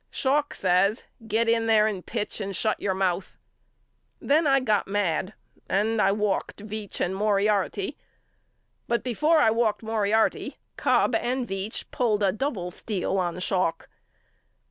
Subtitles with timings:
[0.09, 3.37] Schalk says Get in there and pitch and shut your mouth.
[4.19, 5.35] Then I got mad
[5.69, 7.95] and walked Veach and Moriarty
[8.87, 13.89] but before I walked Moriarty Cobb and Veach pulled a double steal on Schalk.